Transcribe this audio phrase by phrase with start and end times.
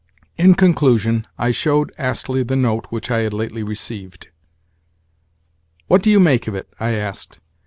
[0.35, 4.29] In conclusion, I showed Astley the note which I had lately received.
[5.87, 7.37] "What do you make of it?" I asked.